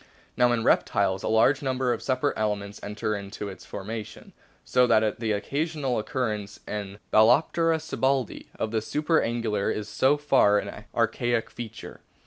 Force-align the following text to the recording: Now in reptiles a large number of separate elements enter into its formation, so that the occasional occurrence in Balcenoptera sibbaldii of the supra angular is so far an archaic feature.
Now 0.35 0.51
in 0.51 0.63
reptiles 0.63 1.21
a 1.21 1.27
large 1.27 1.61
number 1.61 1.93
of 1.93 2.01
separate 2.01 2.33
elements 2.35 2.79
enter 2.81 3.15
into 3.15 3.49
its 3.49 3.65
formation, 3.67 4.33
so 4.65 4.87
that 4.87 5.19
the 5.19 5.31
occasional 5.31 5.99
occurrence 5.99 6.59
in 6.67 6.97
Balcenoptera 7.13 7.77
sibbaldii 7.77 8.47
of 8.57 8.71
the 8.71 8.81
supra 8.81 9.23
angular 9.23 9.69
is 9.69 9.87
so 9.87 10.17
far 10.17 10.57
an 10.57 10.85
archaic 10.95 11.51
feature. 11.51 12.01